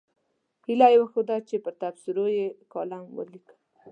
هیله 0.67 0.87
یې 0.93 0.97
وښوده 0.99 1.37
چې 1.47 1.55
پر 1.63 1.73
تبصرو 1.81 2.25
یې 2.37 2.45
کالم 2.73 3.03
ولیکم. 3.17 3.59